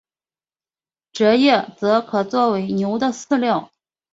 [1.13, 3.71] 蔗叶则可做为牛的饲料。